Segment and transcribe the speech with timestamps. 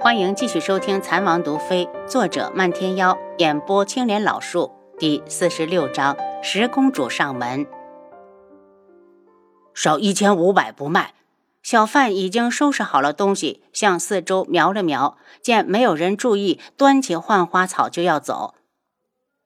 [0.00, 7.66] 欢迎继续收听《残王毒妃》，作者漫天妖，演播青莲老树，第四十六章：十公主上门。
[9.74, 11.14] 少一千五百不卖。
[11.64, 18.54] 小贩已经收拾好了东西，向四周瞄了瞄，见没有人注意，端起幻花草就要走。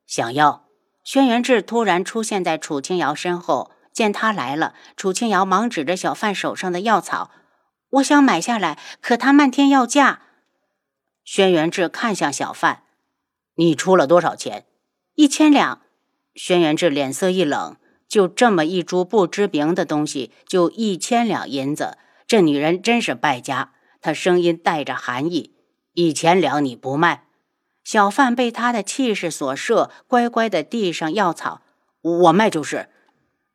[0.06, 0.66] 想要？
[1.02, 7.30] 轩辕志突然出现在楚清瑶身后，见他来了，楚清瑶忙指着小贩手上的药草
[7.92, 10.20] ：“我想买下来，可他漫天要价。”
[11.24, 12.82] 轩辕志看向小贩
[13.56, 14.66] ：“你出了多少钱
[15.14, 15.82] ？”“一千两。”
[16.34, 17.76] 轩辕志脸色一冷
[18.08, 21.96] ：“就这么一株不知名的东西，就一千两银子，
[22.26, 25.54] 这女人真是败家。”他声音带着寒意
[25.94, 27.26] ：“一千两你不卖？”
[27.84, 31.62] 小贩被他的气势所慑，乖乖的递上药草
[32.02, 32.88] ：“我卖就是。”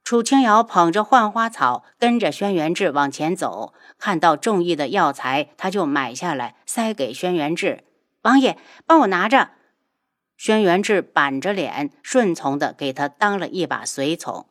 [0.07, 3.73] 楚清瑶捧着幻花草，跟着轩辕志往前走。
[3.99, 7.83] 看到中意的药材，他就买下来，塞给轩辕志
[8.23, 9.49] ：“王爷，帮我拿着。”
[10.38, 14.45] 轩辕志板着脸，顺从的给他当了一把随从。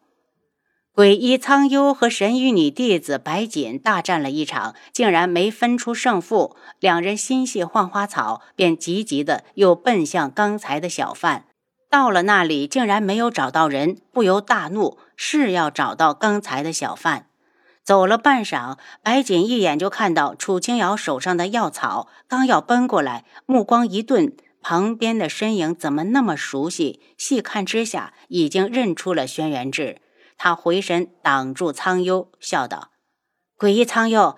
[0.92, 6.54] 鬼医苍幽和神与女弟子白锦大战了一场，竟然没分出胜负。
[6.80, 11.46] 两人心系幻花草，便急急的又奔向刚才的小贩。
[11.88, 17.28] 到了那里，竟然没有找到人，不由大怒，是要找到刚才的小贩。
[17.84, 27.00] 走了半晌，白锦一眼就看到楚清瑶手上的药草，刚要奔过来，目光一顿，旁边的身影怎么那么熟悉？
[27.16, 30.00] 细看之下，已经认出了轩辕志。
[30.36, 32.90] 他回身挡住苍幽，笑道
[33.56, 34.36] ：“诡异苍幽。”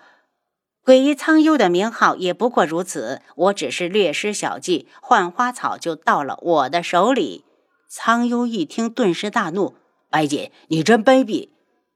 [0.88, 7.44] 鬼医苍幽的名号也不过如此，我只是略施小计，幻花草就到了我的手里。
[7.90, 9.74] 苍幽一听，顿时大怒
[10.08, 11.50] ：“白锦，你真卑鄙！”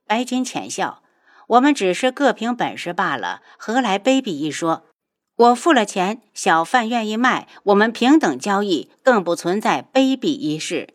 [0.07, 1.03] 白锦浅笑
[1.49, 4.83] ：“我们只是各凭本事罢了，何来卑鄙一说？
[5.37, 10.91] 我付了钱，小贩愿意卖，我们平等交易，更不存在卑鄙一事。”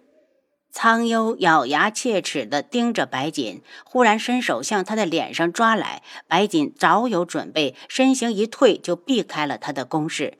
[0.80, 6.03] 苍幽咬牙切齿地盯着白锦，忽然伸手向他的脸上抓来。
[6.28, 10.38] 白锦早有准备，身形一退，就避开了他的攻势。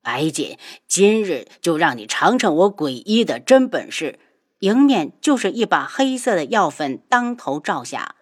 [0.00, 0.56] 白锦，
[0.86, 4.20] 今日就让你尝尝我鬼医的真本事！
[4.60, 8.14] 迎面就是一把黑色的药粉，当头照下。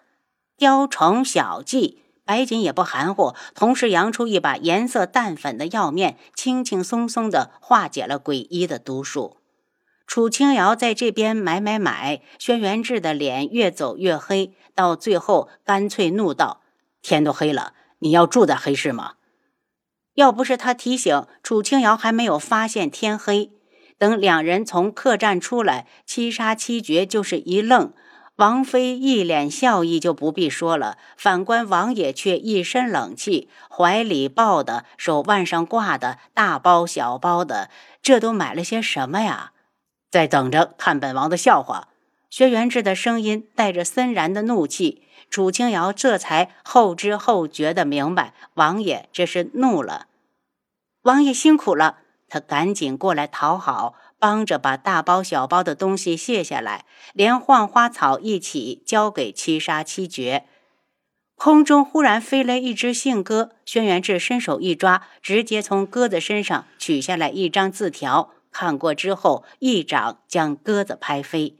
[0.57, 9.37] 雕虫小技，白锦也不含糊，同时扬出一把颜色淡粉的药面，轻轻松松地化解了鬼医的毒术。
[10.05, 16.61] 楚清瑶在这边买买买，轩辕志的脸越走越黑，到最后干脆怒道
[17.01, 19.13] ：“天都黑了，你要住在黑市吗？”
[20.15, 23.51] 要不是他提醒，楚清瑶还没有发现天黑。
[23.97, 27.93] 等两人从客栈出来，七杀七绝就是一愣。
[28.35, 30.97] 王妃一脸笑意，就不必说了。
[31.15, 37.69] 反观王爷却一身冷气，怀里抱的，手腕上挂的，大包小包的，
[38.01, 39.52] 这都买了些什么呀？
[40.13, 41.87] 在等着看本王的笑话。
[42.29, 50.05] 轩辕志的声音带着森然的怒气，楚清瑶这才后知后觉的明白，王爷这是怒了。
[51.01, 51.97] 王爷辛苦了，
[52.27, 60.45] 他赶紧过来讨好，帮着把大包小包的东西卸下来，连换花草一起交给七杀七绝。
[61.35, 68.29] 空中忽然飞来一只信鸽，轩辕志伸手一抓，直接从鸽子身上取下来一张字条。
[68.63, 71.57] 看过之后，一掌将鸽子拍飞。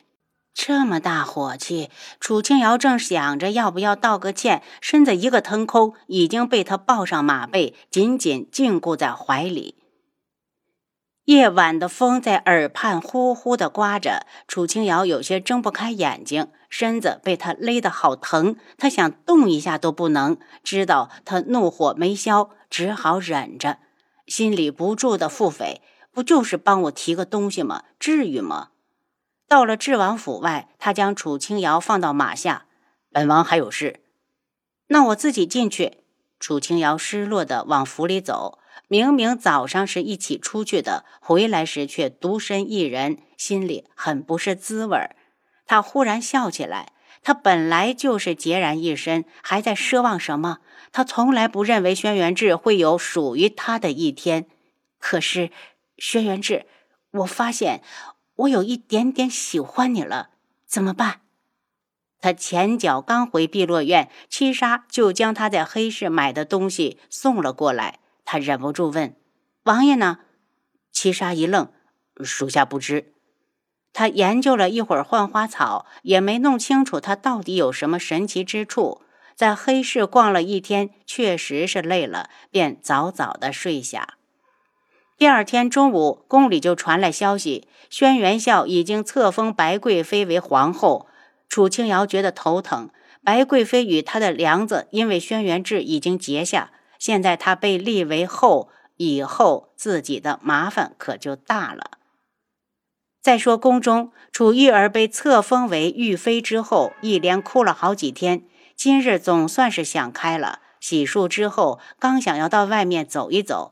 [0.53, 9.75] 这么大火气，楚清瑶正想着要不要道个歉，身子一个腾空，已经被他抱上马背，紧紧禁锢在怀里。
[11.25, 20.37] 夜晚的风在耳畔呼呼的刮着，楚清瑶有些睁不开眼睛，身子被他勒得好疼，他想动一下都不能。
[20.63, 23.79] 知道他怒火没消，只好忍着，
[24.25, 25.81] 心里不住的腹诽。
[26.13, 27.83] 不就是帮我提个东西吗？
[27.99, 28.69] 至于吗？
[29.47, 32.65] 到了智王府外，他将楚清瑶放到马下。
[33.11, 34.01] 本王还有事，
[34.87, 35.97] 那我自己进去。
[36.39, 38.59] 楚清瑶失落的往府里走。
[38.87, 45.15] 明明早上是一起出去的，回来时却独身一人，心里很不是滋味儿。
[45.65, 46.91] 他忽然笑起来。
[47.23, 50.59] 他本来就是孑然一身，还在奢望什么？
[50.91, 54.45] 他从来不认为轩辕志会有属于他的一天。
[54.99, 55.49] 可是。
[55.97, 56.65] 轩辕志，
[57.11, 57.81] 我发现
[58.35, 60.31] 我有一点点喜欢你了，
[60.65, 61.21] 怎么办？
[62.19, 67.99] 他前脚刚回碧落院，七杀就将他在黑市买的东西送了过来。
[68.23, 69.15] 他忍不住问
[69.63, 70.19] ：“王爷呢？”
[70.93, 71.71] 七杀一愣
[72.23, 73.13] ：“属下不知。”
[73.91, 79.01] 他研究了一会儿幻花草，也没弄清楚它到底有什么神奇之处。
[79.35, 84.17] 在黑市逛了一天，确实是累了，便早早的睡下。
[85.23, 91.07] 第二天中午，宫里就传来消息，轩辕笑已经册封白贵妃为皇后。
[91.47, 92.89] 楚清瑶觉得头疼，
[93.23, 98.67] 白贵妃与她的梁子因为轩辕志已经结下，现在她被立为后，
[98.97, 101.91] 以后自己的麻烦可就大了。
[103.21, 108.43] 再说宫中，楚玉儿被册封为玉妃之后，一连哭了好几天。
[108.75, 110.59] 今日总算是想开了。
[110.81, 113.71] 洗漱之后，刚想要到外面走一走，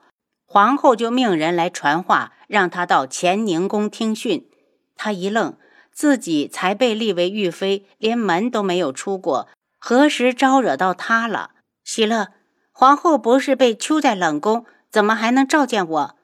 [0.51, 4.49] 皇后就命人来传话，让她到乾宁宫听训。
[4.97, 5.57] 她一愣，
[5.93, 11.51] 自己才被立为玉妃，连门都没有出过，何时招惹到她了？
[11.85, 12.33] 喜乐，
[12.73, 16.15] 皇后不是被囚在冷宫，怎么还能召见我？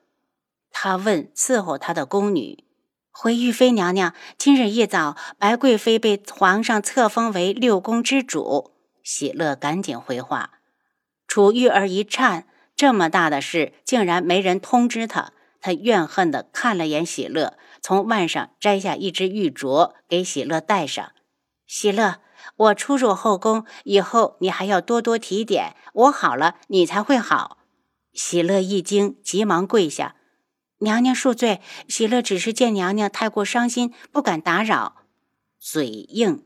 [0.74, 2.66] 他问伺候他的宫女。
[3.10, 8.74] 回玉妃娘娘，今日一早，白贵妃被皇上册封为六宫之主。
[9.02, 10.60] 喜乐赶紧回话。
[11.26, 12.46] 楚玉儿一颤，
[12.78, 21.12] 这么大的事竟然没人通知他，他怨恨地看了眼喜乐，从腕上摘下一只玉镯给喜乐戴上。
[21.66, 22.22] 喜乐，
[22.56, 27.58] 我出入后宫以后，你还要多多提点，我好了，你才会好。
[28.14, 30.16] 喜乐一惊，急忙跪下。
[30.80, 34.98] 娘娘恕罪，喜乐只是见娘娘太过伤心，不敢打扰。
[35.60, 36.44] 嘴硬。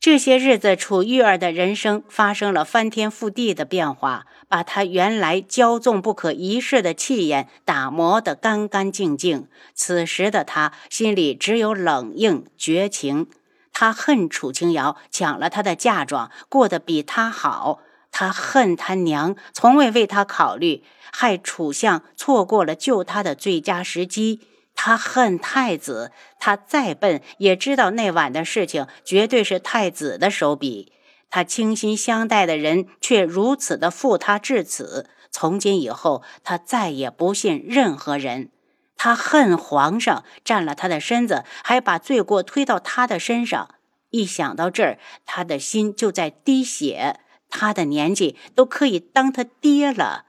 [0.00, 9.46] 这些日子，楚玉儿的人生发生了翻天覆地的变化，把她原来骄纵不可一世的气焰打磨得干干净净。
[9.74, 13.26] 此时的她心里只有冷硬绝情。
[13.74, 17.80] 她恨楚清瑶抢了她的嫁妆，过得比她好。
[18.10, 20.82] 她恨他娘从未为她考虑。
[21.12, 24.40] 害楚相错过了救他的最佳时机，
[24.82, 30.94] 他恨太子，他再笨也知道那晚的事情绝对是太子的手笔。
[31.28, 38.48] 他倾心相待的人却如此的负他至此，从今以后他再也不信任何人。
[38.96, 43.74] 他恨皇上占了他的身子，还把罪过推到他的身上。
[44.08, 47.20] 一想到这儿，他的心就在滴血。
[47.50, 50.24] 他的年纪都可以当他爹了。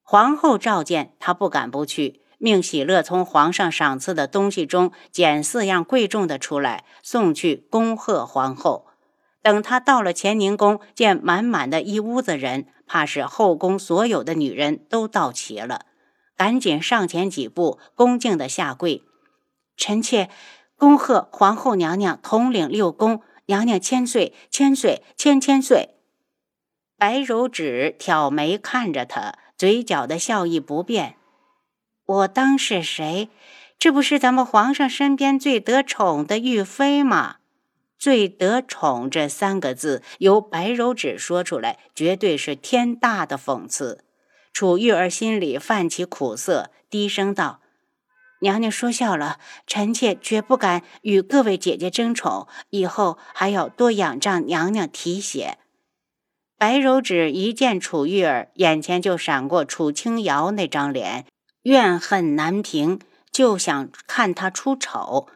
[0.00, 8.86] 皇后召见他，不敢不去，命喜乐从皇上赏赐的东西中拣四样贵重的出来，送去恭贺皇后。
[9.42, 15.84] 等他到了乾宁宫，见满满的一屋子人，怕是后宫所有的女人都到齐了，
[16.34, 19.02] 赶紧上前几步，恭敬地下跪
[19.76, 20.30] ：“臣妾
[20.76, 25.90] 恭贺皇后娘娘统领六宫，娘娘千岁千岁千千岁。”
[26.96, 29.34] 白柔指挑眉看着他。
[29.58, 31.16] 嘴角的笑意不变，
[32.10, 33.28] 我当是谁？
[33.78, 37.36] 这不是咱们皇上身边最得宠的玉妃吗？
[37.96, 44.04] 最得宠这三个字由白柔指说出来，绝对是天大的讽刺。
[44.52, 47.60] 楚玉儿心里泛起苦涩，低声道
[48.42, 55.58] ：“娘娘说笑了，臣妾绝不敢与各位姐姐争宠，以后还要多仰仗娘娘提携。”
[56.58, 61.24] 白柔指一见楚玉儿，眼前就闪过楚清瑶那张脸，
[61.62, 62.98] 怨恨难平，
[63.30, 65.28] 就想看她出丑。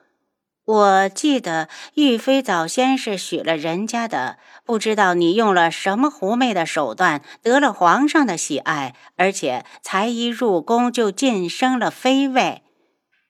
[0.65, 12.63] 我记得玉妃早先是许了人家的，不知道你用了什么狐媚的手段，得了皇上的喜爱，而且才一入宫就晋升了妃位。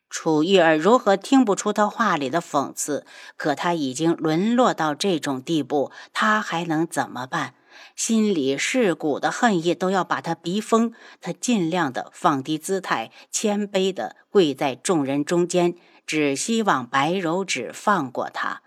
[0.09, 3.05] 楚玉儿如何听不出他话里的讽刺？
[3.37, 7.55] 可他已经沦落到这种地步，他还能怎么办？
[7.97, 15.75] 心里噬骨的恨意都要把他逼疯，他尽量的放低姿态，谦卑的跪在众人中间，
[16.07, 18.63] 只希望白柔指放过他。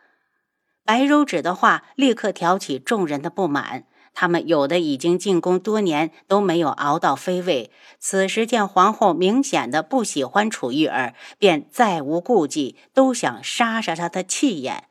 [0.85, 3.83] 白柔指的话立刻挑起众人的不满，
[4.13, 14.85] 他们有的已经进宫多年都没有熬到妃位，此时见皇后明显的不喜欢楚玉儿，便再无顾忌，都想杀杀他的气焰。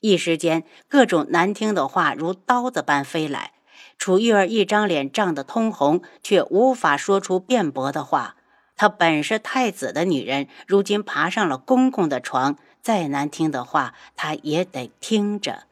[0.00, 3.54] 一时间，各种难听的话如刀子般飞来。
[3.98, 8.36] 楚玉儿一张脸涨得通红，却无法说出辩驳的话。
[8.76, 15.64] 她本是太子的女人，如今爬上了公公的床，再难听的话，她也得听着。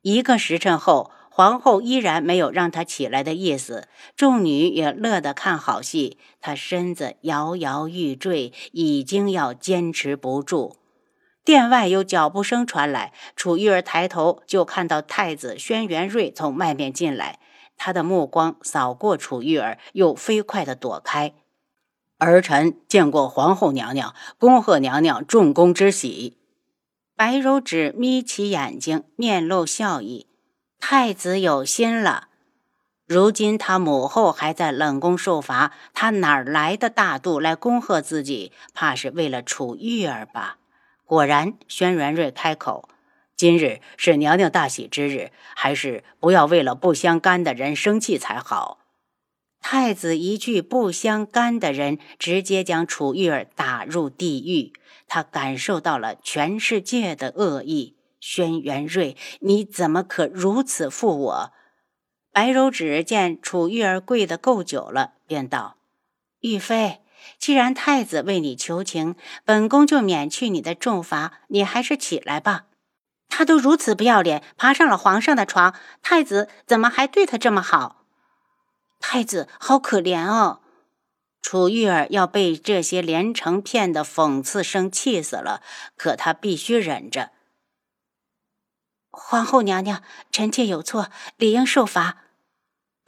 [0.00, 6.16] 一个时辰后，皇后依然没有让她起来的意思，众女也乐得看好戏。
[6.40, 10.76] 她身子摇摇欲坠，已经要坚持不住。
[11.44, 17.40] 殿外有脚步声传来，楚玉儿抬头就看到太子轩辕睿从外面进来。
[17.76, 21.34] 他的目光扫过楚玉儿，又飞快地躲开。
[22.18, 26.38] 儿臣见过皇后娘娘，恭贺娘娘重宫之喜。
[27.16, 30.28] 白柔指眯起眼睛，面露笑意。
[30.78, 32.28] 太子有心了。
[33.06, 38.52] 如今他母后还在冷宫受罚，他哪来的大度来恭贺自己？
[38.72, 40.58] 怕是为了楚玉儿吧？
[41.12, 42.88] 果然，轩辕睿开口
[43.36, 48.78] ：“今日是娘娘大喜之日，还是不要为了不相干的人生气才好。”
[49.60, 54.72] 太子一句“不相干的人”，直接将楚玉儿打入地狱。
[55.06, 57.98] 他感受到了全世界的恶意。
[58.18, 61.52] 轩辕睿，你怎么可如此负我？
[62.32, 65.76] 白柔指见楚玉儿跪得够久了，便道
[66.40, 67.00] ：“玉妃，
[67.38, 71.40] 既然太子为你求情，本宫就免去你的重罚。
[71.48, 72.64] 你还是起来吧。
[73.28, 78.04] 他都如此不要脸，爬上了皇上的床，太子怎么还对他这么好？
[79.00, 80.60] 太子好可怜哦！”
[81.42, 85.60] 楚玉儿要被这些连城骗的讽刺声气死了，
[85.96, 87.30] 可她必须忍着。
[89.10, 92.18] 皇后娘娘，臣妾有错，理应受罚。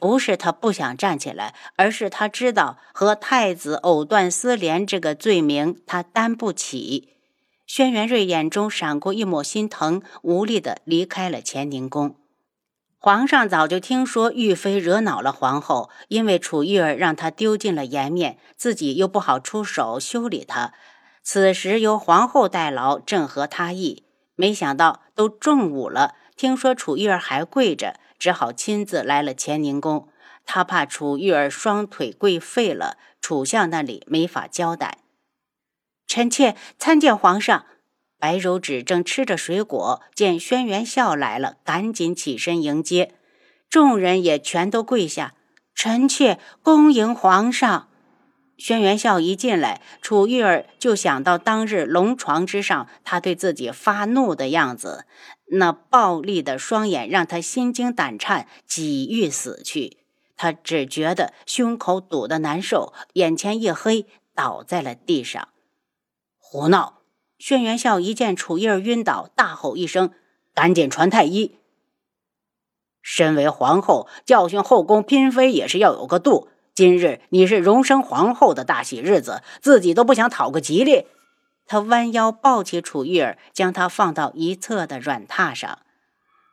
[0.05, 7.15] 不是他不想站起来，而是他知道和太子藕断丝连这个罪名他担不起。
[7.65, 12.17] 轩辕睿眼中闪过一抹心疼，无力的离开了乾宁宫。
[12.99, 20.75] 皇上早就听说玉妃惹恼了皇后，因为楚玉儿让他丢尽了颜面，自己又不好出手修理他，
[21.23, 24.03] 此时由皇后代劳，正合他意。
[24.35, 30.09] 没想到都中午了，听说楚玉儿还跪着，只好亲自来了乾宁宫。
[30.45, 34.99] 他怕楚玉儿双腿跪废了，楚相那里没法交代。
[36.07, 37.65] 臣妾参见皇上。
[38.17, 43.13] 白柔指正吃着水果，见轩辕笑来了，赶紧起身迎接。
[43.69, 45.33] 众人也全都跪下。
[45.75, 47.89] 臣妾恭迎皇上。
[48.57, 55.05] 轩辕笑一进来，楚玉儿就想到当日龙床之上，他对自己发怒的样子，
[55.51, 59.97] 那暴戾的双眼让他心惊胆颤，几欲死去。
[60.37, 65.49] 他只觉得胸口堵得难受，眼前一黑，倒在了地上。
[66.37, 67.01] 胡闹！
[67.37, 70.11] 轩辕笑一见楚玉儿晕倒，大吼一声
[70.55, 71.59] ：“赶紧传太医！”
[73.03, 76.47] 身为皇后，教训后宫嫔妃也是要有个度。
[76.75, 81.05] 今日你是荣升皇后的大喜日子，自己都不想讨个吉利。
[81.65, 85.79] 他弯腰抱起楚玉儿，将她放到一侧的软榻上。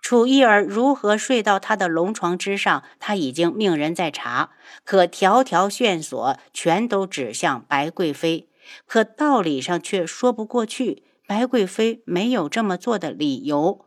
[0.00, 4.50] 楚玉儿如何睡到他的龙床之上，他已经命人在查，
[4.84, 8.48] 可条条线索全都指向白贵妃，
[8.86, 11.02] 可道理上却说不过去。
[11.26, 13.86] 白贵妃没有这么做的理由。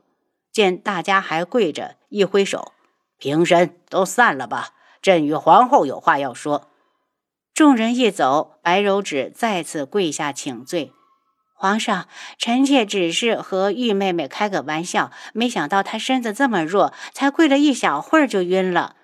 [0.51, 2.73] 见大家还跪着，一挥手，
[3.17, 4.71] 平身，都散了吧。
[5.05, 6.67] 朕与皇后有话要说。
[7.53, 10.93] 众人一走，白柔指再次跪下请罪。
[11.53, 12.07] 皇上，
[12.39, 18.95] 臣妾只是和玉妹妹开个玩笑，没想到她身子这么弱，才跪了一小会儿就晕了。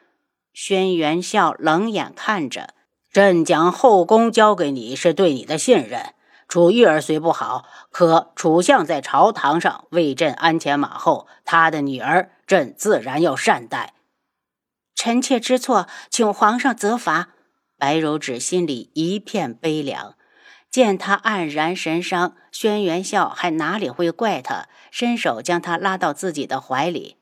[0.53, 2.73] 轩辕笑冷眼看着
[3.13, 6.15] 朕，将后宫交给你是对你的信任。
[6.47, 13.93] 楚玉儿虽不好，可楚相在朝堂上为朕鞍前马后，他的女儿，朕自然要善待。
[15.03, 17.29] 臣妾知错，请皇上责罚。
[17.75, 20.15] 白柔指心里一片悲凉，
[20.69, 27.15] 见他黯然神伤，轩辕笑还哪里会怪他，伸手将他拉到自己的怀里。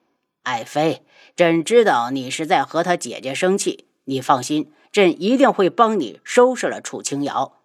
[0.43, 1.05] 爱妃，
[1.38, 7.62] 朕知道你是在和他姐姐生气，你放心，朕一定会帮你收拾了楚清瑶。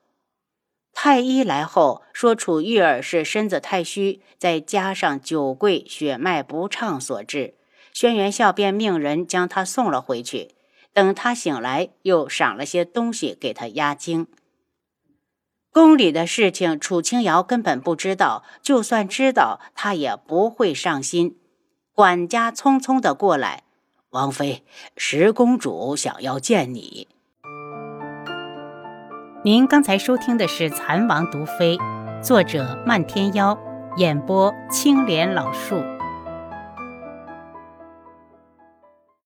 [0.93, 7.55] 太医来后说，楚玉儿是身子太虚，再加上久跪血脉不畅所致。
[7.95, 10.51] 轩辕笑便命人将他送了回去。
[10.93, 14.27] 等他醒来，又赏了些东西给他压惊。
[15.73, 21.37] 宫里的事情，楚清瑶根本不知道，就算知道，他也不会上心。
[21.93, 23.65] 管家匆匆的过来
[24.11, 24.65] ：“王妃，
[24.97, 27.09] 十公主想要见你。”
[29.45, 31.77] 您刚才收听的是《蚕王毒妃》，
[32.23, 33.59] 作者漫天妖，
[33.97, 35.94] 演播青莲老树。